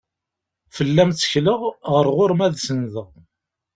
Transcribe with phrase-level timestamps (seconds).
[0.75, 3.09] Fell-am ttekleɣ, ɣer ɣur-m ad sendeɣ.